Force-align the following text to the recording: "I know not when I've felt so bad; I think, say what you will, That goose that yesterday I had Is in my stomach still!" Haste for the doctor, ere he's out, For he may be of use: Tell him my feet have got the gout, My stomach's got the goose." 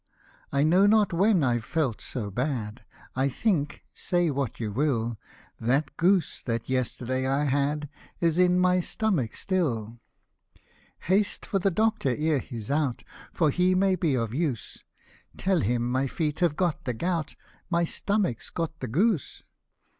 "I 0.51 0.63
know 0.63 0.87
not 0.87 1.13
when 1.13 1.43
I've 1.43 1.63
felt 1.63 2.01
so 2.01 2.31
bad; 2.31 2.83
I 3.15 3.29
think, 3.29 3.83
say 3.93 4.31
what 4.31 4.59
you 4.59 4.71
will, 4.71 5.19
That 5.59 5.95
goose 5.95 6.41
that 6.45 6.67
yesterday 6.67 7.27
I 7.27 7.43
had 7.43 7.87
Is 8.19 8.39
in 8.39 8.57
my 8.59 8.79
stomach 8.79 9.35
still!" 9.35 9.99
Haste 11.07 11.45
for 11.45 11.59
the 11.59 11.69
doctor, 11.69 12.15
ere 12.17 12.39
he's 12.39 12.71
out, 12.71 13.03
For 13.31 13.51
he 13.51 13.75
may 13.75 13.95
be 13.95 14.15
of 14.15 14.33
use: 14.33 14.83
Tell 15.37 15.59
him 15.59 15.91
my 15.91 16.07
feet 16.07 16.39
have 16.39 16.55
got 16.55 16.85
the 16.85 16.95
gout, 16.95 17.35
My 17.69 17.83
stomach's 17.85 18.49
got 18.49 18.79
the 18.79 18.87
goose." 18.87 19.43